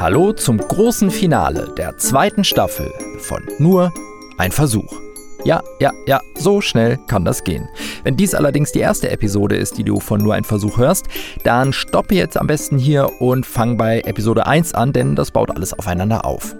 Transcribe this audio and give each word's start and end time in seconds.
Hallo 0.00 0.32
zum 0.32 0.56
großen 0.56 1.10
Finale 1.10 1.74
der 1.76 1.98
zweiten 1.98 2.42
Staffel 2.42 2.90
von 3.18 3.42
Nur 3.58 3.92
ein 4.38 4.50
Versuch. 4.50 4.98
Ja, 5.44 5.62
ja, 5.78 5.92
ja, 6.06 6.22
so 6.38 6.62
schnell 6.62 6.98
kann 7.06 7.26
das 7.26 7.44
gehen. 7.44 7.68
Wenn 8.02 8.16
dies 8.16 8.34
allerdings 8.34 8.72
die 8.72 8.78
erste 8.78 9.10
Episode 9.10 9.56
ist, 9.56 9.76
die 9.76 9.84
du 9.84 10.00
von 10.00 10.22
Nur 10.22 10.32
ein 10.32 10.44
Versuch 10.44 10.78
hörst, 10.78 11.04
dann 11.44 11.74
stoppe 11.74 12.14
jetzt 12.14 12.38
am 12.38 12.46
besten 12.46 12.78
hier 12.78 13.10
und 13.20 13.44
fang 13.44 13.76
bei 13.76 14.00
Episode 14.00 14.46
1 14.46 14.72
an, 14.72 14.94
denn 14.94 15.16
das 15.16 15.32
baut 15.32 15.54
alles 15.54 15.78
aufeinander 15.78 16.24
auf. 16.24 16.56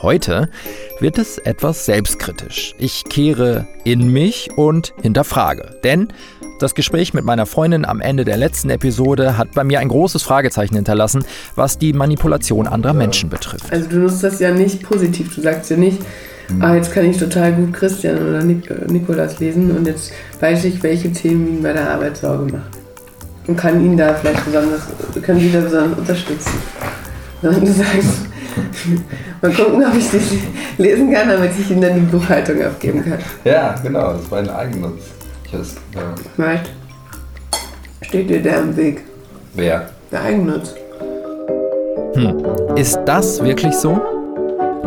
Heute 0.00 0.48
wird 1.00 1.18
es 1.18 1.38
etwas 1.38 1.84
selbstkritisch. 1.84 2.76
Ich 2.78 3.04
kehre 3.04 3.66
in 3.82 4.12
mich 4.12 4.48
und 4.56 4.94
hinterfrage. 5.02 5.76
Denn 5.82 6.08
das 6.60 6.76
Gespräch 6.76 7.14
mit 7.14 7.24
meiner 7.24 7.46
Freundin 7.46 7.84
am 7.84 8.00
Ende 8.00 8.24
der 8.24 8.36
letzten 8.36 8.70
Episode 8.70 9.36
hat 9.36 9.54
bei 9.54 9.64
mir 9.64 9.80
ein 9.80 9.88
großes 9.88 10.22
Fragezeichen 10.22 10.76
hinterlassen, 10.76 11.24
was 11.56 11.78
die 11.78 11.92
Manipulation 11.92 12.68
anderer 12.68 12.94
Menschen 12.94 13.28
betrifft. 13.28 13.72
Also 13.72 13.88
du 13.88 13.96
nutzt 13.96 14.22
das 14.22 14.38
ja 14.38 14.52
nicht 14.52 14.84
positiv. 14.84 15.34
Du 15.34 15.40
sagst 15.40 15.68
ja 15.70 15.76
nicht, 15.76 15.98
ah, 16.60 16.76
jetzt 16.76 16.92
kann 16.92 17.04
ich 17.04 17.16
total 17.16 17.52
gut 17.54 17.72
Christian 17.72 18.18
oder 18.18 18.44
Nik 18.44 18.70
äh, 18.70 18.90
Nikolas 18.90 19.40
lesen 19.40 19.76
und 19.76 19.86
jetzt 19.86 20.12
weiß 20.38 20.64
ich, 20.64 20.80
welche 20.84 21.12
Themen 21.12 21.48
ihn 21.48 21.62
bei 21.62 21.72
der 21.72 21.90
Arbeit 21.90 22.16
Sorge 22.16 22.52
machen. 22.52 22.70
Und 23.48 23.56
kann 23.56 23.84
ihn 23.84 23.96
da 23.96 24.14
vielleicht 24.14 24.44
besonders, 24.44 24.82
können 25.22 25.40
sie 25.40 25.50
da 25.50 25.60
besonders 25.60 25.98
unterstützen. 25.98 26.52
Sondern 27.42 27.64
du 27.64 27.72
sagst, 27.72 28.28
mal 29.42 29.52
gucken, 29.52 29.84
ob 29.84 29.96
ich 29.96 30.10
das 30.10 30.22
lesen 30.78 31.12
kann, 31.12 31.28
damit 31.28 31.50
ich 31.58 31.70
ihm 31.70 31.80
dann 31.80 31.94
die 31.94 32.00
Buchhaltung 32.00 32.62
abgeben 32.62 33.04
kann. 33.04 33.18
Ja, 33.44 33.74
genau, 33.82 34.12
das 34.12 34.30
war 34.30 34.38
ein 34.38 34.50
Eigennutz. 34.50 35.02
Ich 35.46 35.58
weiß, 35.58 35.76
ja. 35.94 36.14
Vielleicht 36.36 36.70
steht 38.02 38.30
dir 38.30 38.42
der 38.42 38.60
im 38.60 38.76
Weg. 38.76 39.02
Wer? 39.54 39.88
Der 40.10 40.22
Eigennutz. 40.22 40.74
Hm, 42.14 42.44
ist 42.76 42.98
das 43.04 43.42
wirklich 43.42 43.74
so? 43.74 44.00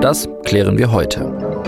Das 0.01 0.27
klären 0.43 0.77
wir 0.77 0.91
heute. 0.91 1.60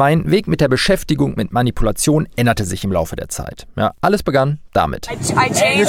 Mein 0.00 0.30
Weg 0.30 0.48
mit 0.48 0.62
der 0.62 0.68
Beschäftigung 0.68 1.34
mit 1.36 1.52
Manipulation 1.52 2.26
änderte 2.34 2.64
sich 2.64 2.84
im 2.84 2.90
Laufe 2.90 3.16
der 3.16 3.28
Zeit. 3.28 3.66
Ja, 3.76 3.92
alles 4.00 4.22
begann 4.22 4.58
damit. 4.72 5.10
I. 5.10 5.12
I. 5.12 5.82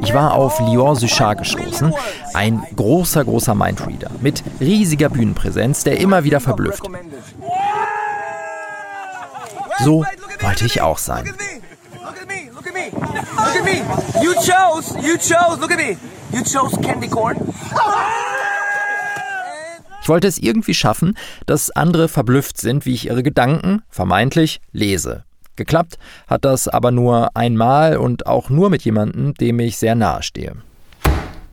Ich 0.00 0.14
war 0.14 0.32
auf 0.32 0.58
Lior 0.60 0.96
Suchard 0.96 1.40
gestoßen, 1.40 1.92
ein 2.32 2.62
großer, 2.74 3.26
großer 3.26 3.54
Mindreader 3.54 4.10
mit 4.22 4.42
riesiger 4.58 5.10
Bühnenpräsenz, 5.10 5.84
der 5.84 6.00
immer 6.00 6.24
wieder 6.24 6.40
verblüfft. 6.40 6.84
So 9.84 10.06
wollte 10.40 10.64
ich 10.64 10.80
auch 10.80 10.96
sein. 10.96 11.26
Look 11.26 12.16
at 12.22 12.26
me. 12.26 12.50
Look 12.54 12.66
at 12.66 12.72
me. 12.72 12.90
Look 12.94 13.56
at 13.56 13.64
me. 13.66 13.82
You 14.22 14.32
chose. 14.32 14.96
You 15.06 15.18
chose. 15.18 15.60
Look 15.60 15.72
at 15.72 15.76
me. 15.76 15.98
You 16.32 16.42
chose 16.42 16.74
candy 16.80 17.08
corn. 17.08 17.36
Ich 20.02 20.08
wollte 20.08 20.26
es 20.26 20.38
irgendwie 20.38 20.74
schaffen, 20.74 21.16
dass 21.46 21.70
andere 21.70 22.08
verblüfft 22.08 22.60
sind, 22.60 22.84
wie 22.86 22.92
ich 22.94 23.06
ihre 23.06 23.22
Gedanken, 23.22 23.82
vermeintlich, 23.88 24.60
lese. 24.72 25.24
Geklappt 25.54 25.96
hat 26.26 26.44
das 26.44 26.66
aber 26.66 26.90
nur 26.90 27.36
einmal 27.36 27.96
und 27.98 28.26
auch 28.26 28.50
nur 28.50 28.68
mit 28.68 28.82
jemandem, 28.82 29.34
dem 29.34 29.60
ich 29.60 29.76
sehr 29.76 29.94
nahe 29.94 30.22
stehe. 30.22 30.56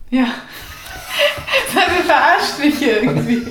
Ja. 0.10 0.26
Seine 1.74 2.04
verarscht 2.04 2.60
mich 2.60 2.82
irgendwie. 2.82 3.46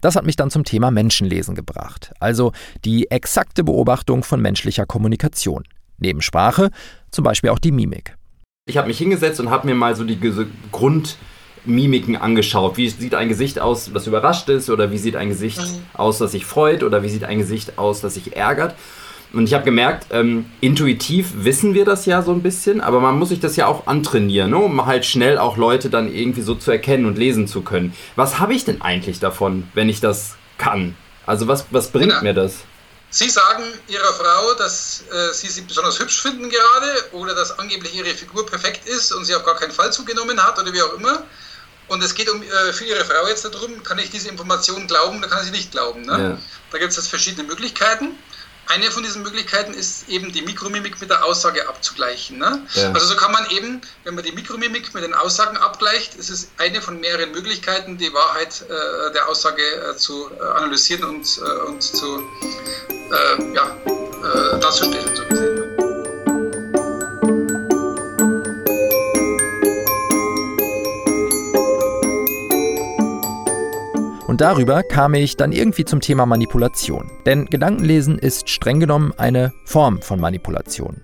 Das 0.00 0.16
hat 0.16 0.24
mich 0.24 0.36
dann 0.36 0.50
zum 0.50 0.64
Thema 0.64 0.90
Menschenlesen 0.90 1.54
gebracht, 1.54 2.12
also 2.20 2.52
die 2.84 3.10
exakte 3.10 3.64
Beobachtung 3.64 4.22
von 4.22 4.40
menschlicher 4.40 4.86
Kommunikation. 4.86 5.64
Neben 5.98 6.22
Sprache 6.22 6.70
zum 7.10 7.24
Beispiel 7.24 7.50
auch 7.50 7.58
die 7.58 7.72
Mimik. 7.72 8.14
Ich 8.66 8.76
habe 8.76 8.86
mich 8.88 8.98
hingesetzt 8.98 9.40
und 9.40 9.50
habe 9.50 9.66
mir 9.66 9.74
mal 9.74 9.96
so 9.96 10.04
die 10.04 10.16
Ge- 10.16 10.46
Grundmimiken 11.64 12.16
angeschaut. 12.16 12.76
Wie 12.76 12.88
sieht 12.88 13.14
ein 13.14 13.28
Gesicht 13.28 13.58
aus, 13.60 13.90
das 13.92 14.06
überrascht 14.06 14.48
ist? 14.48 14.70
Oder 14.70 14.90
wie 14.90 14.98
sieht 14.98 15.16
ein 15.16 15.28
Gesicht 15.28 15.60
aus, 15.94 16.18
das 16.18 16.32
sich 16.32 16.46
freut? 16.46 16.82
Oder 16.82 17.02
wie 17.02 17.08
sieht 17.08 17.24
ein 17.24 17.38
Gesicht 17.38 17.78
aus, 17.78 18.00
das 18.00 18.14
sich 18.14 18.36
ärgert? 18.36 18.74
Und 19.32 19.44
ich 19.44 19.52
habe 19.52 19.64
gemerkt, 19.64 20.06
ähm, 20.10 20.46
intuitiv 20.62 21.26
wissen 21.44 21.74
wir 21.74 21.84
das 21.84 22.06
ja 22.06 22.22
so 22.22 22.32
ein 22.32 22.42
bisschen, 22.42 22.80
aber 22.80 22.98
man 22.98 23.18
muss 23.18 23.28
sich 23.28 23.40
das 23.40 23.56
ja 23.56 23.66
auch 23.66 23.86
antrainieren, 23.86 24.50
ne? 24.52 24.56
um 24.56 24.86
halt 24.86 25.04
schnell 25.04 25.36
auch 25.36 25.58
Leute 25.58 25.90
dann 25.90 26.10
irgendwie 26.10 26.40
so 26.40 26.54
zu 26.54 26.70
erkennen 26.70 27.04
und 27.04 27.18
lesen 27.18 27.46
zu 27.46 27.60
können. 27.60 27.92
Was 28.16 28.38
habe 28.38 28.54
ich 28.54 28.64
denn 28.64 28.80
eigentlich 28.80 29.20
davon, 29.20 29.68
wenn 29.74 29.90
ich 29.90 30.00
das 30.00 30.36
kann? 30.56 30.94
Also 31.26 31.46
was, 31.46 31.66
was 31.70 31.88
bringt 31.88 32.08
Genau. 32.08 32.22
mir 32.22 32.32
das? 32.32 32.60
Sie 33.10 33.28
sagen 33.28 33.64
Ihrer 33.88 34.12
Frau, 34.14 34.54
dass 34.58 35.04
äh, 35.10 35.34
Sie 35.34 35.48
sie 35.48 35.62
besonders 35.62 35.98
hübsch 35.98 36.22
finden 36.22 36.48
gerade 36.48 36.86
oder 37.12 37.34
dass 37.34 37.58
angeblich 37.58 37.94
Ihre 37.96 38.08
Figur 38.14 38.46
perfekt 38.46 38.86
ist 38.88 39.12
und 39.12 39.26
sie 39.26 39.34
auf 39.34 39.44
gar 39.44 39.56
keinen 39.56 39.72
Fall 39.72 39.92
zugenommen 39.92 40.42
hat 40.42 40.58
oder 40.60 40.72
wie 40.72 40.80
auch 40.82 40.94
immer. 40.94 41.22
Und 41.88 42.02
es 42.02 42.14
geht 42.14 42.28
um 42.28 42.42
äh, 42.42 42.72
für 42.72 42.84
Ihre 42.84 43.04
Frau 43.04 43.26
jetzt 43.26 43.44
darum, 43.44 43.82
kann 43.82 43.98
ich 43.98 44.10
diese 44.10 44.28
Information 44.28 44.86
glauben 44.86 45.18
oder 45.18 45.28
kann 45.28 45.40
ich 45.40 45.46
sie 45.46 45.50
nicht 45.50 45.72
glauben. 45.72 46.02
Ne? 46.02 46.12
Ja. 46.12 46.38
Da 46.70 46.78
gibt 46.78 46.90
es 46.90 46.96
jetzt 46.96 47.08
verschiedene 47.08 47.46
Möglichkeiten. 47.46 48.16
Eine 48.66 48.90
von 48.90 49.02
diesen 49.02 49.22
Möglichkeiten 49.22 49.72
ist 49.72 50.10
eben 50.10 50.30
die 50.30 50.42
Mikromimik 50.42 51.00
mit 51.00 51.08
der 51.08 51.24
Aussage 51.24 51.66
abzugleichen. 51.66 52.36
Ne? 52.36 52.60
Ja. 52.74 52.92
Also 52.92 53.06
so 53.06 53.16
kann 53.16 53.32
man 53.32 53.48
eben, 53.50 53.80
wenn 54.04 54.14
man 54.14 54.24
die 54.24 54.32
Mikromimik 54.32 54.92
mit 54.92 55.02
den 55.02 55.14
Aussagen 55.14 55.56
abgleicht, 55.56 56.16
ist 56.16 56.28
es 56.28 56.48
eine 56.58 56.82
von 56.82 57.00
mehreren 57.00 57.32
Möglichkeiten, 57.32 57.96
die 57.96 58.12
Wahrheit 58.12 58.62
äh, 58.68 59.12
der 59.14 59.26
Aussage 59.26 59.62
äh, 59.62 59.96
zu 59.96 60.30
äh, 60.38 60.42
analysieren 60.42 61.04
und, 61.04 61.38
äh, 61.38 61.66
und 61.66 61.82
zu 61.82 62.22
äh, 62.90 63.54
ja, 63.54 63.74
darzustellen. 64.60 65.16
So 65.16 65.47
Und 74.38 74.42
darüber 74.42 74.84
kam 74.84 75.14
ich 75.14 75.36
dann 75.36 75.50
irgendwie 75.50 75.84
zum 75.84 76.00
Thema 76.00 76.24
Manipulation. 76.24 77.10
Denn 77.26 77.46
Gedankenlesen 77.46 78.20
ist 78.20 78.48
streng 78.48 78.78
genommen 78.78 79.12
eine 79.16 79.52
Form 79.64 80.00
von 80.00 80.20
Manipulation. 80.20 81.02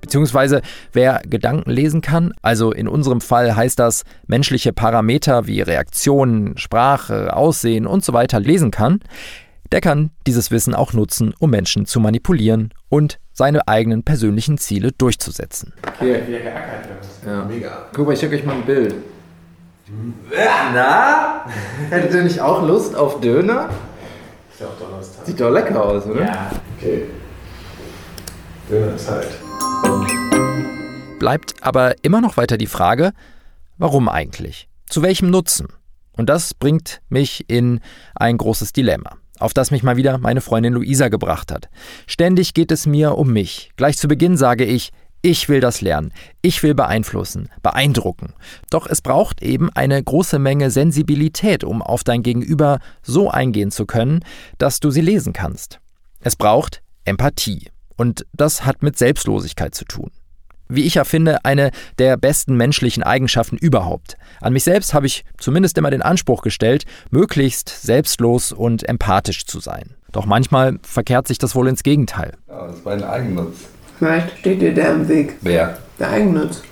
Beziehungsweise 0.00 0.62
wer 0.92 1.22
Gedanken 1.24 1.70
lesen 1.70 2.00
kann, 2.00 2.32
also 2.42 2.72
in 2.72 2.88
unserem 2.88 3.20
Fall 3.20 3.54
heißt 3.54 3.78
das 3.78 4.02
menschliche 4.26 4.72
Parameter 4.72 5.46
wie 5.46 5.60
Reaktionen, 5.60 6.58
Sprache, 6.58 7.36
Aussehen 7.36 7.86
und 7.86 8.04
so 8.04 8.14
weiter 8.14 8.40
lesen 8.40 8.72
kann, 8.72 8.98
der 9.70 9.80
kann 9.80 10.10
dieses 10.26 10.50
Wissen 10.50 10.74
auch 10.74 10.92
nutzen, 10.92 11.34
um 11.38 11.50
Menschen 11.50 11.86
zu 11.86 12.00
manipulieren 12.00 12.74
und 12.88 13.20
seine 13.32 13.68
eigenen 13.68 14.02
persönlichen 14.02 14.58
Ziele 14.58 14.90
durchzusetzen. 14.90 15.72
Hier, 16.00 16.24
hier 16.24 16.40
geackert. 16.40 16.88
Ja. 17.24 17.44
Mega. 17.44 17.86
Guck 17.92 18.08
mal, 18.08 18.14
ich 18.14 18.18
schicke 18.18 18.34
euch 18.34 18.44
mal 18.44 18.56
ein 18.56 18.66
Bild. 18.66 18.96
Na? 20.74 21.44
Hättet 21.90 22.14
ihr 22.14 22.22
nicht 22.22 22.40
auch 22.40 22.66
Lust 22.66 22.96
auf 22.96 23.20
Döner? 23.20 23.68
Ist 24.50 24.60
ja 24.60 24.66
auch 24.66 24.78
Donnerstag. 24.78 25.26
Sieht 25.26 25.40
doch 25.40 25.50
lecker 25.50 25.84
aus, 25.84 26.06
oder? 26.06 26.24
Ja. 26.24 26.50
Okay. 26.78 27.02
Döner 28.70 28.94
ist 28.94 29.10
halt. 29.10 29.28
Bleibt 31.18 31.54
aber 31.60 31.94
immer 32.02 32.20
noch 32.20 32.36
weiter 32.36 32.56
die 32.56 32.66
Frage, 32.66 33.12
warum 33.78 34.08
eigentlich? 34.08 34.68
Zu 34.88 35.02
welchem 35.02 35.30
Nutzen? 35.30 35.68
Und 36.16 36.28
das 36.28 36.54
bringt 36.54 37.00
mich 37.08 37.44
in 37.48 37.80
ein 38.14 38.36
großes 38.36 38.72
Dilemma, 38.72 39.16
auf 39.38 39.54
das 39.54 39.70
mich 39.70 39.82
mal 39.82 39.96
wieder 39.96 40.18
meine 40.18 40.40
Freundin 40.40 40.74
Luisa 40.74 41.08
gebracht 41.08 41.52
hat. 41.52 41.68
Ständig 42.06 42.54
geht 42.54 42.72
es 42.72 42.86
mir 42.86 43.16
um 43.16 43.32
mich. 43.32 43.70
Gleich 43.76 43.96
zu 43.96 44.08
Beginn 44.08 44.36
sage 44.36 44.64
ich, 44.64 44.92
ich 45.22 45.48
will 45.48 45.60
das 45.60 45.80
lernen, 45.80 46.12
ich 46.42 46.62
will 46.62 46.74
beeinflussen, 46.74 47.48
beeindrucken. 47.62 48.34
Doch 48.70 48.86
es 48.86 49.00
braucht 49.00 49.42
eben 49.42 49.70
eine 49.70 50.02
große 50.02 50.38
Menge 50.38 50.70
Sensibilität, 50.70 51.64
um 51.64 51.80
auf 51.80 52.04
dein 52.04 52.22
Gegenüber 52.22 52.80
so 53.02 53.30
eingehen 53.30 53.70
zu 53.70 53.86
können, 53.86 54.24
dass 54.58 54.80
du 54.80 54.90
sie 54.90 55.00
lesen 55.00 55.32
kannst. 55.32 55.78
Es 56.20 56.36
braucht 56.36 56.82
Empathie. 57.04 57.68
Und 57.96 58.26
das 58.32 58.64
hat 58.64 58.82
mit 58.82 58.98
Selbstlosigkeit 58.98 59.74
zu 59.74 59.84
tun 59.84 60.10
wie 60.74 60.84
ich 60.84 60.94
ja 60.94 61.04
finde, 61.04 61.44
eine 61.44 61.70
der 61.98 62.16
besten 62.16 62.56
menschlichen 62.56 63.02
Eigenschaften 63.02 63.56
überhaupt. 63.56 64.16
An 64.40 64.52
mich 64.52 64.64
selbst 64.64 64.94
habe 64.94 65.06
ich 65.06 65.24
zumindest 65.38 65.76
immer 65.76 65.90
den 65.90 66.02
Anspruch 66.02 66.42
gestellt, 66.42 66.84
möglichst 67.10 67.68
selbstlos 67.68 68.52
und 68.52 68.88
empathisch 68.88 69.44
zu 69.44 69.60
sein. 69.60 69.96
Doch 70.12 70.26
manchmal 70.26 70.78
verkehrt 70.82 71.28
sich 71.28 71.38
das 71.38 71.54
wohl 71.54 71.68
ins 71.68 71.82
Gegenteil. 71.82 72.32
Ja, 72.48 72.68
das 72.68 72.84
war 72.84 72.94
ein 72.94 73.04
Eigennutz. 73.04 73.56
Vielleicht 74.02 74.38
steht 74.40 74.60
dir 74.60 74.74
der 74.74 74.94
im 74.94 75.08
Weg. 75.08 75.36
Wer? 75.42 75.78
Der 76.00 76.10
Eigennutz. 76.10 76.62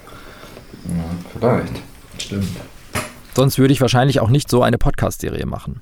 Ja, 0.88 1.38
vielleicht. 1.38 1.80
Stimmt. 2.18 2.48
Sonst 3.36 3.56
würde 3.56 3.72
ich 3.72 3.80
wahrscheinlich 3.80 4.18
auch 4.18 4.30
nicht 4.30 4.50
so 4.50 4.64
eine 4.64 4.78
Podcast-Serie 4.78 5.46
machen. 5.46 5.80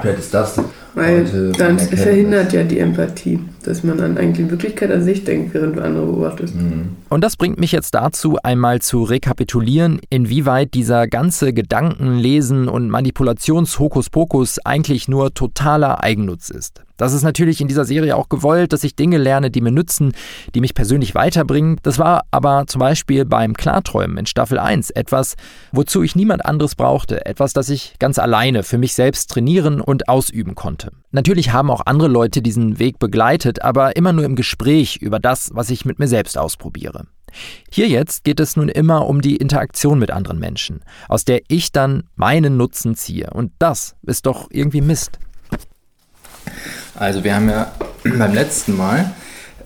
Vielleicht 0.00 0.20
ist 0.20 0.32
das 0.32 0.58
Weil 0.94 1.52
dann 1.58 1.78
verhindert 1.78 2.54
ja 2.54 2.62
die 2.64 2.78
Empathie, 2.78 3.40
dass 3.62 3.84
man 3.84 4.00
an 4.00 4.16
eigentlich 4.16 4.50
Wirklichkeit 4.50 4.90
an 4.90 5.02
sich 5.02 5.24
denkt, 5.24 5.52
während 5.52 5.76
du 5.76 5.82
andere 5.82 6.06
beobachtest. 6.06 6.54
Und 7.10 7.20
das 7.20 7.36
bringt 7.36 7.60
mich 7.60 7.72
jetzt 7.72 7.94
dazu, 7.94 8.38
einmal 8.42 8.80
zu 8.80 9.02
rekapitulieren, 9.02 10.00
inwieweit 10.08 10.72
dieser 10.72 11.08
ganze 11.08 11.52
Gedankenlesen 11.52 12.68
und 12.68 12.88
Manipulationshokuspokus 12.88 14.60
eigentlich 14.64 15.08
nur 15.08 15.34
totaler 15.34 16.02
Eigennutz 16.02 16.48
ist. 16.48 16.85
Das 16.96 17.12
ist 17.12 17.22
natürlich 17.22 17.60
in 17.60 17.68
dieser 17.68 17.84
Serie 17.84 18.16
auch 18.16 18.28
gewollt, 18.28 18.72
dass 18.72 18.84
ich 18.84 18.96
Dinge 18.96 19.18
lerne, 19.18 19.50
die 19.50 19.60
mir 19.60 19.70
nützen, 19.70 20.12
die 20.54 20.60
mich 20.60 20.74
persönlich 20.74 21.14
weiterbringen. 21.14 21.78
Das 21.82 21.98
war 21.98 22.24
aber 22.30 22.66
zum 22.66 22.80
Beispiel 22.80 23.24
beim 23.24 23.54
Klarträumen 23.54 24.18
in 24.18 24.26
Staffel 24.26 24.58
1 24.58 24.90
etwas, 24.90 25.36
wozu 25.72 26.02
ich 26.02 26.16
niemand 26.16 26.44
anderes 26.44 26.74
brauchte, 26.74 27.26
etwas, 27.26 27.52
das 27.52 27.68
ich 27.68 27.94
ganz 27.98 28.18
alleine 28.18 28.62
für 28.62 28.78
mich 28.78 28.94
selbst 28.94 29.30
trainieren 29.30 29.80
und 29.80 30.08
ausüben 30.08 30.54
konnte. 30.54 30.92
Natürlich 31.10 31.52
haben 31.52 31.70
auch 31.70 31.82
andere 31.86 32.08
Leute 32.08 32.42
diesen 32.42 32.78
Weg 32.78 32.98
begleitet, 32.98 33.62
aber 33.62 33.96
immer 33.96 34.12
nur 34.12 34.24
im 34.24 34.36
Gespräch 34.36 34.96
über 34.96 35.18
das, 35.18 35.50
was 35.52 35.70
ich 35.70 35.84
mit 35.84 35.98
mir 35.98 36.08
selbst 36.08 36.36
ausprobiere. 36.36 37.06
Hier 37.70 37.88
jetzt 37.88 38.24
geht 38.24 38.40
es 38.40 38.56
nun 38.56 38.68
immer 38.68 39.06
um 39.06 39.20
die 39.20 39.36
Interaktion 39.36 39.98
mit 39.98 40.10
anderen 40.10 40.38
Menschen, 40.38 40.80
aus 41.08 41.24
der 41.24 41.42
ich 41.48 41.72
dann 41.72 42.04
meinen 42.14 42.56
Nutzen 42.56 42.94
ziehe. 42.94 43.30
Und 43.30 43.52
das 43.58 43.96
ist 44.02 44.26
doch 44.26 44.48
irgendwie 44.50 44.80
Mist. 44.80 45.18
Also 46.98 47.24
wir 47.24 47.34
haben 47.34 47.48
ja 47.48 47.70
beim 48.04 48.34
letzten 48.34 48.76
Mal, 48.76 49.12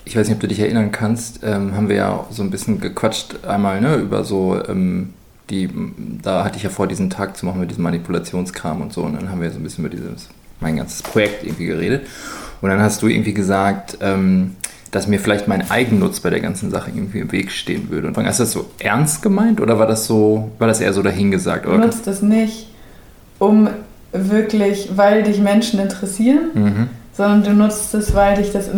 ich 0.05 0.17
weiß 0.17 0.27
nicht, 0.29 0.35
ob 0.37 0.41
du 0.41 0.49
dich 0.49 0.61
erinnern 0.61 0.93
kannst, 0.93 1.41
ähm, 1.43 1.77
haben 1.77 1.89
wir 1.89 1.97
ja 1.97 2.27
so 2.31 2.43
ein 2.43 2.51
bisschen 2.51 2.81
gequatscht 2.81 3.45
einmal 3.47 3.81
ne, 3.81 3.97
über 3.97 4.25
so 4.25 4.61
ähm, 4.69 5.15
die, 5.51 5.69
da 6.23 6.45
hatte 6.45 6.57
ich 6.57 6.63
ja 6.63 6.71
vor, 6.71 6.87
diesen 6.87 7.11
Tag 7.11 7.37
zu 7.37 7.45
machen 7.45 7.61
mit 7.61 7.71
diesem 7.71 7.83
Manipulationskram 7.83 8.81
und 8.83 8.93
so. 8.93 9.03
Und 9.03 9.15
dann 9.15 9.31
haben 9.31 9.41
wir 9.41 9.51
so 9.51 9.59
ein 9.59 9.63
bisschen 9.63 9.85
über 9.85 9.95
dieses, 9.95 10.29
mein 10.61 10.77
ganzes 10.77 11.03
Projekt 11.03 11.45
irgendwie 11.45 11.67
geredet. 11.67 12.07
Und 12.61 12.71
dann 12.71 12.81
hast 12.81 13.03
du 13.03 13.09
irgendwie 13.09 13.35
gesagt, 13.35 13.99
ähm, 14.01 14.57
dass 14.91 15.07
mir 15.07 15.19
vielleicht 15.21 15.49
mein 15.49 15.71
Eigennutz 15.71 16.21
bei 16.21 16.31
der 16.31 16.41
ganzen 16.41 16.71
Sache 16.71 16.91
irgendwie 16.95 17.19
im 17.21 17.33
Weg 17.33 17.51
stehen 17.53 17.91
würde. 17.91 18.09
Und 18.09 18.17
ist 18.27 18.41
das 18.41 18.53
so 18.53 18.71
ernst 18.79 19.23
gemeint 19.23 19.61
oder 19.61 19.79
war 19.79 19.87
das 19.87 20.07
so, 20.07 20.51
war 20.59 20.69
das 20.69 20.81
eher 20.81 20.93
so 20.93 21.03
dahingesagt? 21.03 21.67
Du 21.67 21.71
Oder? 21.71 21.87
nutzt 21.87 22.07
es 22.07 22.23
nicht, 22.23 22.69
um 23.39 23.69
wirklich, 24.13 24.91
weil 24.97 25.23
dich 25.23 25.41
Menschen 25.41 25.81
interessieren, 25.81 26.51
Mhm. 26.55 26.89
Sondern 27.21 27.43
du 27.45 27.53
nutzt 27.53 27.93
es, 27.95 28.15
weil 28.15 28.37
dich 28.37 28.51
das 28.51 28.71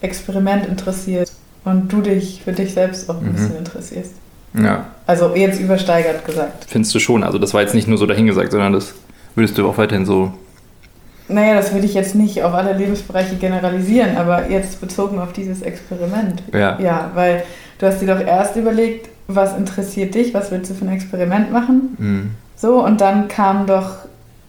Experiment 0.00 0.66
interessiert 0.66 1.30
und 1.64 1.92
du 1.92 2.00
dich 2.00 2.42
für 2.44 2.50
dich 2.52 2.74
selbst 2.74 3.08
auch 3.08 3.20
ein 3.20 3.28
Mhm. 3.28 3.32
bisschen 3.34 3.56
interessierst. 3.56 4.10
Ja, 4.54 4.86
Also 5.06 5.32
jetzt 5.36 5.60
übersteigert 5.60 6.24
gesagt. 6.24 6.66
findest 6.68 6.92
du 6.94 6.98
schon. 6.98 7.22
Also 7.22 7.38
das 7.38 7.54
war 7.54 7.60
jetzt 7.60 7.74
nicht 7.74 7.86
nur 7.86 7.96
so 7.98 8.06
dahingesagt, 8.06 8.50
sondern 8.50 8.72
das 8.72 8.94
würdest 9.36 9.56
du 9.58 9.68
auch 9.68 9.78
weiterhin 9.78 10.06
so. 10.06 10.32
Naja, 11.28 11.54
das 11.54 11.72
würde 11.72 11.86
ich 11.86 11.94
jetzt 11.94 12.16
nicht 12.16 12.42
auf 12.42 12.52
alle 12.52 12.72
Lebensbereiche 12.76 13.36
generalisieren, 13.36 14.16
aber 14.16 14.50
jetzt 14.50 14.80
bezogen 14.80 15.20
auf 15.20 15.32
dieses 15.32 15.62
Experiment. 15.62 16.42
Ja. 16.52 16.78
Ja, 16.80 17.10
weil 17.14 17.44
du 17.78 17.86
hast 17.86 18.00
dir 18.00 18.06
doch 18.12 18.20
erst 18.20 18.56
überlegt, 18.56 19.08
was 19.28 19.56
interessiert 19.56 20.14
dich, 20.16 20.34
was 20.34 20.50
willst 20.50 20.70
du 20.70 20.74
für 20.74 20.84
ein 20.84 20.92
Experiment 20.92 21.52
machen? 21.52 21.94
Mhm. 21.98 22.30
So, 22.56 22.84
und 22.84 23.00
dann 23.00 23.28
kam 23.28 23.66
doch 23.66 23.90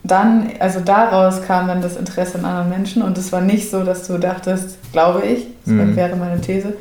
dann, 0.07 0.49
also 0.59 0.79
daraus 0.79 1.41
kam 1.43 1.67
dann 1.67 1.81
das 1.81 1.95
Interesse 1.97 2.37
an 2.39 2.45
anderen 2.45 2.69
Menschen 2.69 3.01
und 3.01 3.17
es 3.17 3.31
war 3.31 3.41
nicht 3.41 3.69
so, 3.69 3.83
dass 3.83 4.07
du 4.07 4.17
dachtest, 4.17 4.77
glaube 4.91 5.21
ich, 5.23 5.47
das 5.65 5.73
Mhm. 5.73 5.95
wäre 5.95 6.15
meine 6.15 6.39
These, 6.41 6.73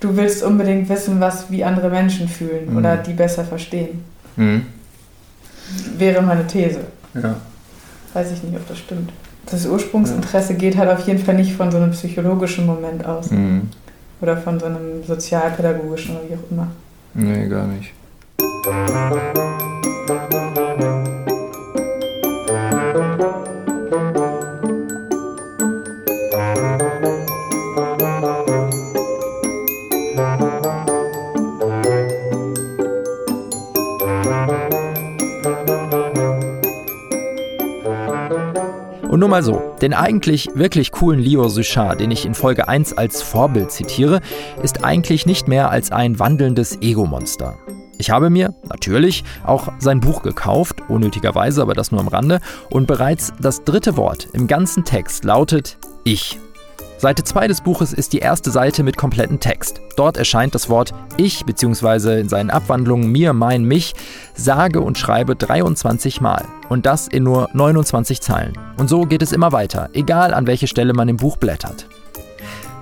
du 0.00 0.16
willst 0.16 0.42
unbedingt 0.42 0.88
wissen, 0.88 1.20
was 1.20 1.50
wie 1.50 1.64
andere 1.64 1.90
Menschen 1.90 2.28
fühlen 2.28 2.70
Mhm. 2.70 2.76
oder 2.78 2.96
die 2.96 3.12
besser 3.12 3.44
verstehen. 3.44 4.04
Mhm. 4.36 4.66
Wäre 5.98 6.22
meine 6.22 6.46
These. 6.46 6.80
Ja. 7.14 7.36
Weiß 8.14 8.32
ich 8.32 8.42
nicht, 8.42 8.56
ob 8.56 8.66
das 8.68 8.78
stimmt. 8.78 9.10
Das 9.46 9.66
Ursprungsinteresse 9.66 10.54
geht 10.54 10.76
halt 10.76 10.90
auf 10.90 11.06
jeden 11.06 11.18
Fall 11.24 11.34
nicht 11.34 11.52
von 11.54 11.70
so 11.70 11.76
einem 11.78 11.90
psychologischen 11.92 12.66
Moment 12.66 13.04
aus 13.06 13.30
Mhm. 13.30 13.68
oder 14.20 14.36
von 14.36 14.58
so 14.60 14.66
einem 14.66 15.02
sozialpädagogischen 15.06 16.16
oder 16.16 16.24
wie 16.28 16.34
auch 16.34 16.50
immer. 16.50 16.66
Nee, 17.14 17.46
gar 17.48 17.66
nicht. 17.66 17.92
Mal 39.30 39.42
so, 39.44 39.62
den 39.80 39.94
eigentlich 39.94 40.50
wirklich 40.54 40.90
coolen 40.90 41.20
Leo 41.20 41.48
Suchard, 41.48 42.00
den 42.00 42.10
ich 42.10 42.26
in 42.26 42.34
Folge 42.34 42.68
1 42.68 42.98
als 42.98 43.22
Vorbild 43.22 43.70
zitiere, 43.70 44.20
ist 44.62 44.84
eigentlich 44.84 45.24
nicht 45.24 45.46
mehr 45.46 45.70
als 45.70 45.92
ein 45.92 46.18
wandelndes 46.18 46.82
Ego-Monster. 46.82 47.56
Ich 47.96 48.10
habe 48.10 48.28
mir, 48.28 48.54
natürlich, 48.68 49.22
auch 49.44 49.68
sein 49.78 50.00
Buch 50.00 50.22
gekauft, 50.22 50.82
unnötigerweise, 50.88 51.62
aber 51.62 51.74
das 51.74 51.92
nur 51.92 52.00
am 52.00 52.08
Rande, 52.08 52.40
und 52.70 52.86
bereits 52.86 53.32
das 53.40 53.62
dritte 53.62 53.96
Wort 53.96 54.28
im 54.32 54.48
ganzen 54.48 54.84
Text 54.84 55.24
lautet 55.24 55.78
Ich. 56.04 56.38
Seite 57.00 57.24
2 57.24 57.48
des 57.48 57.62
Buches 57.62 57.94
ist 57.94 58.12
die 58.12 58.18
erste 58.18 58.50
Seite 58.50 58.82
mit 58.82 58.98
kompletten 58.98 59.40
Text. 59.40 59.80
Dort 59.96 60.18
erscheint 60.18 60.54
das 60.54 60.68
Wort 60.68 60.92
Ich 61.16 61.46
bzw. 61.46 62.20
in 62.20 62.28
seinen 62.28 62.50
Abwandlungen 62.50 63.10
mir, 63.10 63.32
mein, 63.32 63.64
mich 63.64 63.94
sage 64.34 64.82
und 64.82 64.98
schreibe 64.98 65.34
23 65.34 66.20
Mal. 66.20 66.44
Und 66.68 66.84
das 66.84 67.08
in 67.08 67.22
nur 67.22 67.48
29 67.54 68.20
Zeilen. 68.20 68.52
Und 68.76 68.90
so 68.90 69.06
geht 69.06 69.22
es 69.22 69.32
immer 69.32 69.50
weiter, 69.50 69.88
egal 69.94 70.34
an 70.34 70.46
welche 70.46 70.66
Stelle 70.66 70.92
man 70.92 71.08
im 71.08 71.16
Buch 71.16 71.38
blättert. 71.38 71.86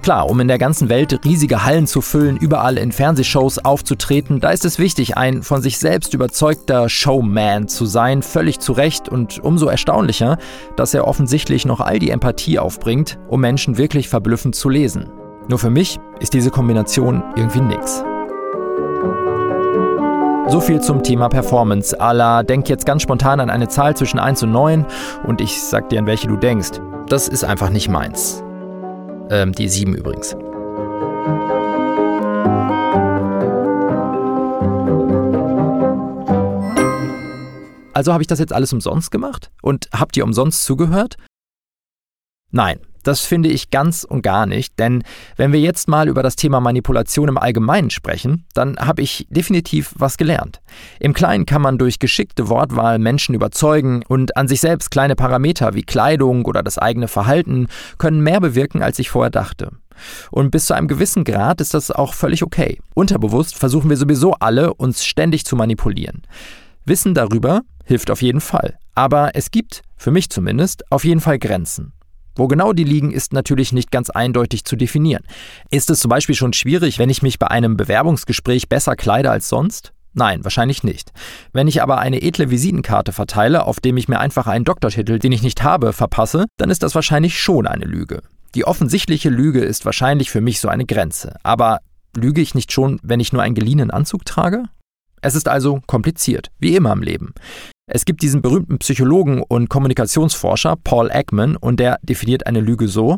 Klar, 0.08 0.30
um 0.30 0.40
in 0.40 0.48
der 0.48 0.56
ganzen 0.56 0.88
Welt 0.88 1.20
riesige 1.26 1.66
Hallen 1.66 1.86
zu 1.86 2.00
füllen, 2.00 2.38
überall 2.38 2.78
in 2.78 2.92
Fernsehshows 2.92 3.58
aufzutreten, 3.58 4.40
da 4.40 4.48
ist 4.48 4.64
es 4.64 4.78
wichtig, 4.78 5.18
ein 5.18 5.42
von 5.42 5.60
sich 5.60 5.78
selbst 5.78 6.14
überzeugter 6.14 6.88
Showman 6.88 7.68
zu 7.68 7.84
sein, 7.84 8.22
völlig 8.22 8.58
zu 8.58 8.72
Recht 8.72 9.10
und 9.10 9.44
umso 9.44 9.66
erstaunlicher, 9.66 10.38
dass 10.76 10.94
er 10.94 11.06
offensichtlich 11.06 11.66
noch 11.66 11.80
all 11.80 11.98
die 11.98 12.08
Empathie 12.08 12.58
aufbringt, 12.58 13.18
um 13.28 13.42
Menschen 13.42 13.76
wirklich 13.76 14.08
verblüffend 14.08 14.54
zu 14.54 14.70
lesen. 14.70 15.10
Nur 15.46 15.58
für 15.58 15.68
mich 15.68 15.98
ist 16.20 16.32
diese 16.32 16.48
Kombination 16.48 17.22
irgendwie 17.36 17.60
nix. 17.60 18.02
So 20.48 20.62
viel 20.62 20.80
zum 20.80 21.02
Thema 21.02 21.28
Performance. 21.28 22.00
Ala, 22.00 22.44
denk 22.44 22.70
jetzt 22.70 22.86
ganz 22.86 23.02
spontan 23.02 23.40
an 23.40 23.50
eine 23.50 23.68
Zahl 23.68 23.94
zwischen 23.94 24.18
1 24.18 24.42
und 24.44 24.52
9 24.52 24.86
und 25.26 25.42
ich 25.42 25.62
sag 25.62 25.90
dir, 25.90 25.98
an 25.98 26.06
welche 26.06 26.28
du 26.28 26.38
denkst. 26.38 26.80
Das 27.10 27.28
ist 27.28 27.44
einfach 27.44 27.68
nicht 27.68 27.90
meins. 27.90 28.42
Ähm, 29.30 29.52
die 29.52 29.68
7 29.68 29.94
übrigens. 29.94 30.34
Also 37.92 38.12
habe 38.12 38.22
ich 38.22 38.28
das 38.28 38.38
jetzt 38.38 38.52
alles 38.52 38.72
umsonst 38.72 39.10
gemacht? 39.10 39.50
Und 39.60 39.88
habt 39.92 40.16
ihr 40.16 40.24
umsonst 40.24 40.64
zugehört? 40.64 41.16
Nein, 42.52 42.78
das 43.08 43.22
finde 43.22 43.48
ich 43.48 43.70
ganz 43.70 44.04
und 44.04 44.20
gar 44.20 44.44
nicht, 44.44 44.78
denn 44.78 45.02
wenn 45.36 45.52
wir 45.52 45.60
jetzt 45.60 45.88
mal 45.88 46.08
über 46.08 46.22
das 46.22 46.36
Thema 46.36 46.60
Manipulation 46.60 47.28
im 47.28 47.38
Allgemeinen 47.38 47.88
sprechen, 47.88 48.44
dann 48.52 48.76
habe 48.76 49.00
ich 49.00 49.26
definitiv 49.30 49.94
was 49.96 50.18
gelernt. 50.18 50.60
Im 51.00 51.14
Kleinen 51.14 51.46
kann 51.46 51.62
man 51.62 51.78
durch 51.78 51.98
geschickte 51.98 52.50
Wortwahl 52.50 52.98
Menschen 52.98 53.34
überzeugen 53.34 54.04
und 54.06 54.36
an 54.36 54.46
sich 54.46 54.60
selbst 54.60 54.90
kleine 54.90 55.16
Parameter 55.16 55.72
wie 55.72 55.82
Kleidung 55.82 56.44
oder 56.44 56.62
das 56.62 56.76
eigene 56.76 57.08
Verhalten 57.08 57.68
können 57.96 58.20
mehr 58.20 58.40
bewirken, 58.40 58.82
als 58.82 58.98
ich 58.98 59.08
vorher 59.08 59.30
dachte. 59.30 59.70
Und 60.30 60.50
bis 60.50 60.66
zu 60.66 60.74
einem 60.74 60.86
gewissen 60.86 61.24
Grad 61.24 61.62
ist 61.62 61.72
das 61.72 61.90
auch 61.90 62.12
völlig 62.12 62.42
okay. 62.42 62.78
Unterbewusst 62.94 63.56
versuchen 63.56 63.88
wir 63.88 63.96
sowieso 63.96 64.34
alle, 64.34 64.74
uns 64.74 65.02
ständig 65.02 65.46
zu 65.46 65.56
manipulieren. 65.56 66.22
Wissen 66.84 67.14
darüber 67.14 67.62
hilft 67.86 68.10
auf 68.10 68.20
jeden 68.20 68.42
Fall. 68.42 68.78
Aber 68.94 69.30
es 69.34 69.50
gibt, 69.50 69.82
für 69.96 70.10
mich 70.10 70.28
zumindest, 70.28 70.84
auf 70.92 71.04
jeden 71.04 71.20
Fall 71.20 71.38
Grenzen. 71.38 71.94
Wo 72.38 72.46
genau 72.46 72.72
die 72.72 72.84
liegen, 72.84 73.10
ist 73.10 73.32
natürlich 73.32 73.72
nicht 73.72 73.90
ganz 73.90 74.10
eindeutig 74.10 74.64
zu 74.64 74.76
definieren. 74.76 75.24
Ist 75.70 75.90
es 75.90 75.98
zum 75.98 76.08
Beispiel 76.08 76.36
schon 76.36 76.52
schwierig, 76.52 77.00
wenn 77.00 77.10
ich 77.10 77.20
mich 77.20 77.40
bei 77.40 77.48
einem 77.48 77.76
Bewerbungsgespräch 77.76 78.68
besser 78.68 78.94
kleide 78.94 79.32
als 79.32 79.48
sonst? 79.48 79.92
Nein, 80.14 80.44
wahrscheinlich 80.44 80.84
nicht. 80.84 81.10
Wenn 81.52 81.66
ich 81.66 81.82
aber 81.82 81.98
eine 81.98 82.22
edle 82.22 82.48
Visitenkarte 82.48 83.10
verteile, 83.10 83.64
auf 83.64 83.80
dem 83.80 83.96
ich 83.96 84.08
mir 84.08 84.20
einfach 84.20 84.46
einen 84.46 84.64
Doktortitel, 84.64 85.18
den 85.18 85.32
ich 85.32 85.42
nicht 85.42 85.64
habe, 85.64 85.92
verpasse, 85.92 86.46
dann 86.58 86.70
ist 86.70 86.84
das 86.84 86.94
wahrscheinlich 86.94 87.40
schon 87.40 87.66
eine 87.66 87.86
Lüge. 87.86 88.22
Die 88.54 88.64
offensichtliche 88.64 89.30
Lüge 89.30 89.60
ist 89.60 89.84
wahrscheinlich 89.84 90.30
für 90.30 90.40
mich 90.40 90.60
so 90.60 90.68
eine 90.68 90.86
Grenze. 90.86 91.36
Aber 91.42 91.80
lüge 92.16 92.40
ich 92.40 92.54
nicht 92.54 92.72
schon, 92.72 93.00
wenn 93.02 93.18
ich 93.18 93.32
nur 93.32 93.42
einen 93.42 93.56
geliehenen 93.56 93.90
Anzug 93.90 94.24
trage? 94.24 94.62
Es 95.22 95.34
ist 95.34 95.48
also 95.48 95.80
kompliziert, 95.88 96.52
wie 96.60 96.76
immer 96.76 96.92
im 96.92 97.02
Leben. 97.02 97.34
Es 97.90 98.04
gibt 98.04 98.20
diesen 98.20 98.42
berühmten 98.42 98.76
Psychologen 98.78 99.42
und 99.42 99.70
Kommunikationsforscher 99.70 100.76
Paul 100.76 101.08
Ekman 101.10 101.56
und 101.56 101.80
der 101.80 101.98
definiert 102.02 102.46
eine 102.46 102.60
Lüge 102.60 102.86
so: 102.86 103.16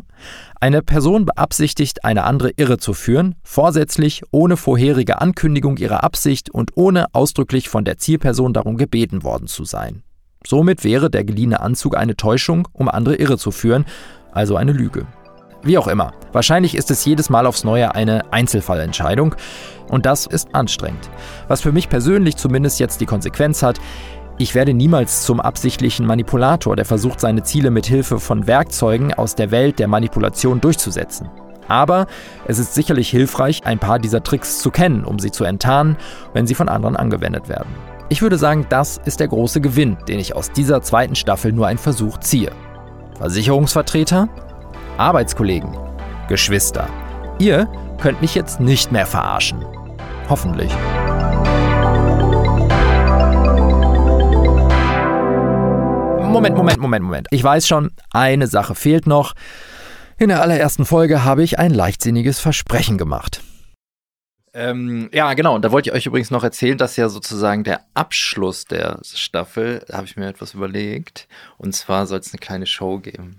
Eine 0.61 0.81
Person 0.81 1.25
beabsichtigt, 1.25 2.05
eine 2.05 2.23
andere 2.23 2.51
irre 2.55 2.77
zu 2.77 2.93
führen, 2.93 3.35
vorsätzlich, 3.43 4.21
ohne 4.31 4.55
vorherige 4.55 5.19
Ankündigung 5.19 5.75
ihrer 5.75 6.05
Absicht 6.05 6.49
und 6.49 6.71
ohne 6.75 7.13
ausdrücklich 7.13 7.67
von 7.67 7.83
der 7.83 7.97
Zielperson 7.97 8.53
darum 8.53 8.77
gebeten 8.77 9.23
worden 9.23 9.47
zu 9.47 9.65
sein. 9.65 10.03
Somit 10.47 10.85
wäre 10.85 11.09
der 11.09 11.25
geliehene 11.25 11.59
Anzug 11.59 11.97
eine 11.97 12.15
Täuschung, 12.15 12.65
um 12.71 12.87
andere 12.87 13.17
irre 13.17 13.37
zu 13.37 13.51
führen, 13.51 13.85
also 14.31 14.55
eine 14.55 14.71
Lüge. 14.71 15.05
Wie 15.63 15.77
auch 15.77 15.87
immer, 15.87 16.13
wahrscheinlich 16.31 16.75
ist 16.75 16.89
es 16.89 17.05
jedes 17.05 17.29
Mal 17.29 17.45
aufs 17.45 17.63
Neue 17.63 17.93
eine 17.93 18.31
Einzelfallentscheidung 18.33 19.35
und 19.89 20.05
das 20.07 20.25
ist 20.25 20.55
anstrengend. 20.55 21.09
Was 21.47 21.61
für 21.61 21.71
mich 21.71 21.89
persönlich 21.89 22.37
zumindest 22.37 22.79
jetzt 22.79 23.01
die 23.01 23.05
Konsequenz 23.05 23.61
hat, 23.61 23.79
ich 24.41 24.55
werde 24.55 24.73
niemals 24.73 25.21
zum 25.21 25.39
absichtlichen 25.39 26.05
Manipulator, 26.05 26.75
der 26.75 26.85
versucht, 26.85 27.19
seine 27.19 27.43
Ziele 27.43 27.69
mit 27.69 27.85
Hilfe 27.85 28.19
von 28.19 28.47
Werkzeugen 28.47 29.13
aus 29.13 29.35
der 29.35 29.51
Welt 29.51 29.77
der 29.77 29.87
Manipulation 29.87 30.59
durchzusetzen. 30.59 31.29
Aber 31.67 32.07
es 32.47 32.57
ist 32.57 32.73
sicherlich 32.73 33.09
hilfreich, 33.09 33.61
ein 33.65 33.77
paar 33.77 33.99
dieser 33.99 34.23
Tricks 34.23 34.59
zu 34.59 34.71
kennen, 34.71 35.05
um 35.05 35.19
sie 35.19 35.31
zu 35.31 35.43
enttarnen, 35.43 35.95
wenn 36.33 36.47
sie 36.47 36.55
von 36.55 36.69
anderen 36.69 36.95
angewendet 36.95 37.49
werden. 37.49 37.69
Ich 38.09 38.21
würde 38.21 38.37
sagen, 38.37 38.65
das 38.67 38.99
ist 39.05 39.19
der 39.19 39.27
große 39.27 39.61
Gewinn, 39.61 39.97
den 40.07 40.19
ich 40.19 40.35
aus 40.35 40.51
dieser 40.51 40.81
zweiten 40.81 41.15
Staffel 41.15 41.53
nur 41.53 41.67
einen 41.67 41.79
Versuch 41.79 42.17
ziehe. 42.17 42.51
Versicherungsvertreter, 43.19 44.27
Arbeitskollegen, 44.97 45.69
Geschwister. 46.27 46.87
Ihr 47.37 47.69
könnt 48.01 48.21
mich 48.21 48.35
jetzt 48.35 48.59
nicht 48.59 48.91
mehr 48.91 49.05
verarschen. 49.05 49.63
Hoffentlich. 50.27 50.71
Moment, 56.31 56.55
Moment, 56.55 56.79
Moment, 56.79 57.03
Moment. 57.05 57.27
Ich 57.31 57.43
weiß 57.43 57.67
schon, 57.67 57.91
eine 58.11 58.47
Sache 58.47 58.73
fehlt 58.73 59.05
noch. 59.05 59.33
In 60.17 60.29
der 60.29 60.41
allerersten 60.41 60.85
Folge 60.85 61.23
habe 61.25 61.43
ich 61.43 61.59
ein 61.59 61.73
leichtsinniges 61.73 62.39
Versprechen 62.39 62.97
gemacht. 62.97 63.41
Ähm, 64.53 65.09
ja, 65.13 65.33
genau. 65.33 65.55
Und 65.55 65.63
da 65.65 65.71
wollte 65.71 65.89
ich 65.89 65.95
euch 65.95 66.05
übrigens 66.05 66.31
noch 66.31 66.43
erzählen, 66.43 66.77
dass 66.77 66.95
ja 66.95 67.09
sozusagen 67.09 67.63
der 67.63 67.81
Abschluss 67.93 68.65
der 68.65 68.99
Staffel, 69.03 69.83
da 69.87 69.97
habe 69.97 70.07
ich 70.07 70.15
mir 70.17 70.27
etwas 70.27 70.53
überlegt. 70.53 71.27
Und 71.57 71.73
zwar 71.75 72.05
soll 72.07 72.19
es 72.19 72.33
eine 72.33 72.39
kleine 72.39 72.65
Show 72.65 72.99
geben. 72.99 73.37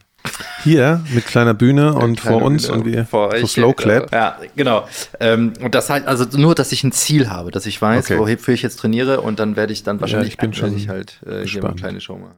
Hier 0.62 1.02
mit 1.12 1.26
kleiner 1.26 1.52
Bühne 1.54 1.94
und 1.94 2.20
Kleine 2.20 2.38
vor 2.38 2.46
uns 2.46 2.66
Bühne 2.68 2.78
und 2.78 2.84
wir 2.86 3.06
vor 3.06 3.30
so 3.30 3.36
euch, 3.44 3.50
Slow 3.52 3.74
Clap. 3.74 4.12
Ja, 4.12 4.38
genau. 4.54 4.86
Ähm, 5.18 5.52
und 5.60 5.74
das 5.74 5.90
halt, 5.90 6.06
also 6.06 6.24
nur, 6.38 6.54
dass 6.54 6.72
ich 6.72 6.84
ein 6.84 6.92
Ziel 6.92 7.28
habe, 7.28 7.50
dass 7.50 7.66
ich 7.66 7.80
weiß, 7.82 8.10
Okay. 8.10 8.18
wofür 8.18 8.54
ich 8.54 8.62
jetzt 8.62 8.76
trainiere 8.76 9.20
und 9.20 9.38
dann 9.40 9.56
werde 9.56 9.72
ich 9.72 9.82
dann 9.82 10.00
wahrscheinlich 10.00 10.30
ich 10.34 10.36
bin 10.36 10.54
schon 10.54 10.76
ich 10.76 10.88
halt 10.88 11.20
äh, 11.22 11.26
hier 11.26 11.32
eine 11.32 11.42
gespannt. 11.42 11.80
kleine 11.80 12.00
Show 12.00 12.16
machen. 12.16 12.36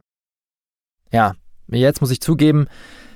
Ja, 1.15 1.31
jetzt 1.69 2.01
muss 2.01 2.11
ich 2.11 2.19
zugeben, 2.19 2.67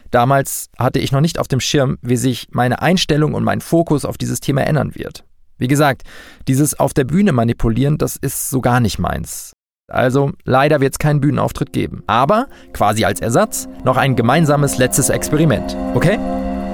damals 0.10 0.70
hatte 0.77 1.00
ich 1.00 1.12
noch 1.12 1.20
nicht 1.20 1.38
auf 1.38 1.50
dem 1.50 1.60
Schirm, 1.60 1.98
wie 2.01 2.15
sich 2.15 2.48
meine 2.50 2.82
Einstellung 2.82 3.34
und 3.34 3.44
mein 3.44 3.60
Fokus 3.60 4.06
auf 4.06 4.18
dieses 4.18 4.39
Thema 4.39 4.62
ändern 4.65 4.96
wird. 4.96 5.25
Wie 5.58 5.68
gesagt, 5.68 6.03
dieses 6.48 6.79
auf 6.79 6.94
der 6.94 7.03
Bühne 7.03 7.34
manipulieren, 7.34 7.98
das 7.98 8.15
ist 8.15 8.50
so 8.50 8.62
gar 8.62 8.79
nicht 8.79 9.00
meins. 9.00 9.51
Also 9.89 10.32
leider 10.46 10.79
wird 10.79 10.94
es 10.94 10.98
keinen 10.98 11.20
Bühnenauftritt 11.20 11.74
geben. 11.74 12.03
Aber 12.08 12.48
quasi 12.72 13.03
als 13.03 13.20
Ersatz 13.20 13.68
noch 13.84 13.98
ein 13.98 14.15
gemeinsames 14.15 14.77
letztes 14.77 15.10
Experiment. 15.10 15.75
Okay? 15.94 16.18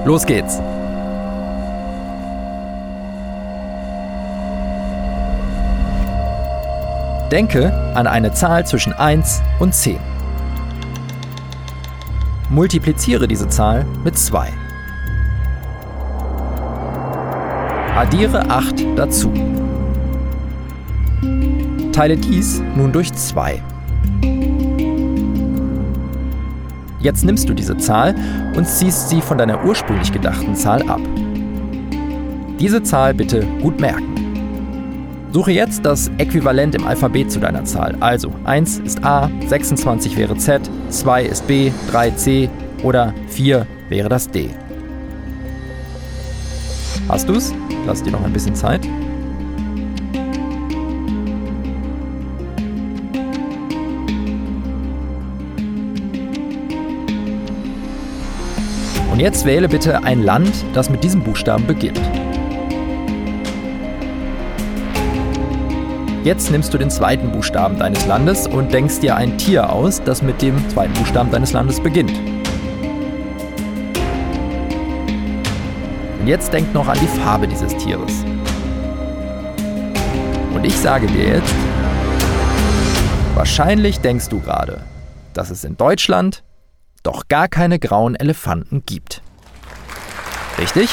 Los 0.05 0.27
geht's. 0.27 0.61
Denke 7.31 7.73
an 7.95 8.05
eine 8.05 8.31
Zahl 8.33 8.67
zwischen 8.67 8.93
1 8.93 9.41
und 9.57 9.73
10. 9.73 10.14
Multipliziere 12.49 13.27
diese 13.27 13.47
Zahl 13.49 13.85
mit 14.03 14.17
2. 14.17 14.49
Addiere 17.95 18.49
8 18.49 18.85
dazu. 18.95 19.33
Teile 21.91 22.17
dies 22.17 22.61
nun 22.75 22.91
durch 22.91 23.11
2. 23.11 23.63
Jetzt 26.99 27.23
nimmst 27.23 27.49
du 27.49 27.53
diese 27.53 27.77
Zahl 27.77 28.13
und 28.55 28.67
ziehst 28.67 29.09
sie 29.09 29.21
von 29.21 29.37
deiner 29.37 29.63
ursprünglich 29.65 30.11
gedachten 30.11 30.55
Zahl 30.55 30.87
ab. 30.87 31.01
Diese 32.59 32.83
Zahl 32.83 33.13
bitte 33.13 33.45
gut 33.61 33.79
merken. 33.79 34.24
Suche 35.35 35.51
jetzt 35.51 35.85
das 35.85 36.09
Äquivalent 36.17 36.75
im 36.75 36.87
Alphabet 36.87 37.29
zu 37.29 37.41
deiner 37.41 37.65
Zahl. 37.65 37.93
Also 37.99 38.31
1 38.45 38.79
ist 38.79 39.03
A, 39.03 39.29
26 39.47 40.15
wäre 40.15 40.37
Z, 40.37 40.61
2 40.87 41.23
ist 41.23 41.45
B, 41.45 41.73
3 41.91 42.11
C 42.11 42.49
oder 42.83 43.13
4 43.27 43.67
wäre 43.89 44.07
das 44.07 44.31
D. 44.31 44.51
Hast 47.09 47.27
du's? 47.27 47.53
Lass 47.85 48.01
dir 48.01 48.11
noch 48.11 48.23
ein 48.23 48.31
bisschen 48.31 48.55
Zeit. 48.55 48.87
Und 59.11 59.19
jetzt 59.19 59.45
wähle 59.45 59.67
bitte 59.67 60.01
ein 60.01 60.23
Land, 60.23 60.63
das 60.73 60.89
mit 60.89 61.03
diesem 61.03 61.21
Buchstaben 61.25 61.67
beginnt. 61.67 61.99
Jetzt 66.25 66.49
nimmst 66.49 66.73
du 66.73 66.79
den 66.79 66.89
zweiten 66.89 67.31
Buchstaben 67.31 67.77
deines 67.77 68.07
Landes 68.07 68.47
und 68.47 68.73
denkst 68.73 68.99
dir 68.99 69.15
ein 69.15 69.37
Tier 69.37 69.71
aus, 69.71 70.01
das 70.03 70.23
mit 70.23 70.41
dem 70.41 70.57
zweiten 70.71 70.93
Buchstaben 70.93 71.29
deines 71.29 71.53
Landes 71.53 71.79
beginnt. 71.79 72.17
Und 76.19 76.25
jetzt 76.25 76.51
denk 76.51 76.73
noch 76.73 76.87
an 76.87 76.97
die 76.99 77.19
Farbe 77.19 77.47
dieses 77.47 77.77
Tieres. 77.77 78.25
Und 80.55 80.65
ich 80.65 80.75
sage 80.75 81.05
dir 81.05 81.27
jetzt, 81.27 81.53
wahrscheinlich 83.35 83.99
denkst 83.99 84.29
du 84.29 84.39
gerade, 84.39 84.81
dass 85.33 85.51
es 85.51 85.63
in 85.63 85.77
Deutschland 85.77 86.43
doch 87.03 87.27
gar 87.27 87.47
keine 87.47 87.77
grauen 87.77 88.15
Elefanten 88.15 88.81
gibt. 88.83 89.21
Richtig? 90.57 90.89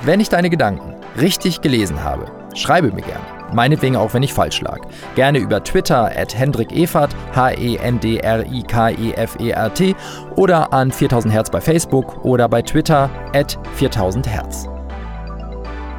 Wenn 0.00 0.18
ich 0.18 0.30
deine 0.30 0.48
Gedanken 0.48 0.94
richtig 1.20 1.60
gelesen 1.60 2.02
habe, 2.02 2.41
schreibe 2.54 2.92
mir 2.92 3.02
gerne. 3.02 3.42
Meinetwegen 3.52 3.96
auch, 3.96 4.14
wenn 4.14 4.22
ich 4.22 4.32
falsch 4.32 4.62
lag. 4.62 4.78
Gerne 5.14 5.38
über 5.38 5.62
Twitter 5.62 6.10
at 6.16 6.34
Hendrik 6.34 6.72
Evert, 6.72 7.14
H-E-N-D-R-I-K-E-F-E-R-T 7.34 9.94
oder 10.36 10.72
an 10.72 10.90
4000 10.90 11.34
Hertz 11.34 11.50
bei 11.50 11.60
Facebook 11.60 12.24
oder 12.24 12.48
bei 12.48 12.62
Twitter 12.62 13.10
at 13.34 13.58
4000 13.74 14.26
Hertz. 14.26 14.66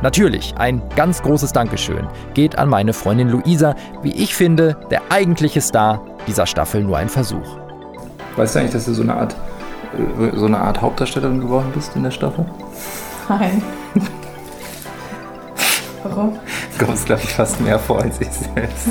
Natürlich, 0.01 0.55
ein 0.57 0.81
ganz 0.97 1.21
großes 1.21 1.53
Dankeschön 1.53 2.07
geht 2.33 2.57
an 2.57 2.67
meine 2.67 2.91
Freundin 2.91 3.29
Luisa, 3.29 3.73
wie 4.01 4.11
ich 4.11 4.35
finde, 4.35 4.75
der 4.91 5.01
eigentliche 5.09 5.61
Star 5.61 6.03
dieser 6.27 6.45
Staffel 6.45 6.83
nur 6.83 6.97
ein 6.97 7.07
Versuch. 7.07 7.57
Weißt 8.35 8.55
du 8.55 8.59
eigentlich, 8.59 8.73
dass 8.73 8.83
du 8.85 8.93
so 8.93 9.03
eine 9.03 9.15
Art, 9.15 9.33
äh, 9.93 10.35
so 10.35 10.47
eine 10.47 10.59
Art 10.59 10.81
Hauptdarstellerin 10.81 11.39
geworden 11.39 11.71
bist 11.73 11.95
in 11.95 12.03
der 12.03 12.11
Staffel? 12.11 12.43
Nein. 13.29 13.61
Warum? 16.03 16.37
Du 16.77 16.85
kommst, 16.85 17.05
glaube 17.05 17.21
ich, 17.23 17.33
fast 17.33 17.61
mehr 17.61 17.79
vor 17.79 18.01
als 18.01 18.19
ich 18.19 18.31
selbst. 18.31 18.89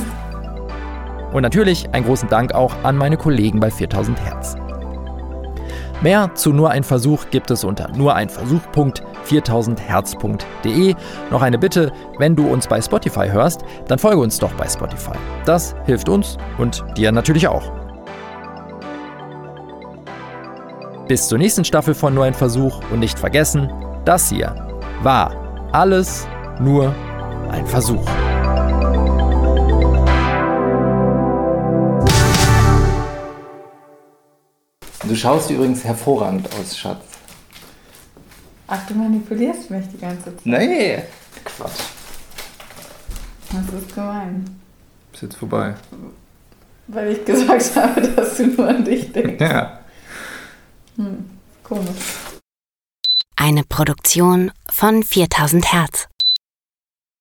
Und 1.33 1.43
natürlich 1.43 1.93
einen 1.93 2.05
großen 2.05 2.29
Dank 2.29 2.55
auch 2.55 2.75
an 2.83 2.97
meine 2.97 3.17
Kollegen 3.17 3.61
bei 3.61 3.71
4000 3.71 4.21
Hertz. 4.25 4.57
Mehr 6.03 6.35
zu 6.35 6.53
Nur 6.53 6.71
ein 6.71 6.83
Versuch 6.83 7.27
gibt 7.31 7.53
es 7.53 7.65
unter 7.65 7.89
nureinversuch.4000herz.de. 7.97 10.95
Noch 11.31 11.43
eine 11.43 11.59
Bitte, 11.59 11.93
wenn 12.19 12.35
du 12.35 12.49
uns 12.49 12.67
bei 12.67 12.83
Spotify 12.83 13.29
hörst, 13.29 13.61
dann 13.87 14.01
folge 14.01 14.21
uns 14.21 14.39
doch 14.39 14.53
bei 14.55 14.69
Spotify. 14.69 15.15
Das 15.45 15.77
hilft 15.85 16.09
uns 16.09 16.39
und 16.59 16.85
dir 16.97 17.13
natürlich 17.13 17.47
auch. 17.47 17.71
Bis 21.07 21.29
zur 21.29 21.39
nächsten 21.39 21.65
Staffel 21.65 21.95
von 21.95 22.15
Nur 22.15 22.25
ein 22.25 22.35
Versuch 22.35 22.81
und 22.91 22.99
nicht 22.99 23.17
vergessen, 23.19 23.73
das 24.05 24.29
hier 24.29 24.57
war 25.03 25.37
alles 25.73 26.27
nur 26.61 26.95
ein 27.51 27.67
Versuch. 27.67 28.05
Du 35.05 35.17
schaust 35.17 35.51
übrigens 35.51 35.85
hervorragend 35.85 36.49
aus, 36.55 36.77
Schatz. 36.79 37.05
Ach, 38.67 38.87
du 38.87 38.95
manipulierst 38.95 39.71
mich 39.71 39.85
die 39.93 39.99
ganze 39.99 40.25
Zeit. 40.25 40.47
Nee. 40.47 41.03
Quatsch. 41.45 41.83
Das 43.53 43.83
ist 43.83 43.95
gemein. 43.95 44.61
Ist 45.13 45.23
jetzt 45.23 45.37
vorbei. 45.37 45.75
Weil 46.87 47.13
ich 47.13 47.25
gesagt 47.25 47.77
habe, 47.77 48.01
dass 48.01 48.37
du 48.37 48.47
nur 48.47 48.69
an 48.69 48.85
dich 48.85 49.13
denkst. 49.13 49.41
Ja. 49.41 49.81
Hm, 50.97 51.31
komisch. 51.63 51.99
Eine 53.37 53.65
Produktion 53.65 54.53
von 54.71 55.03
4000 55.03 55.73
Hertz. 55.73 56.09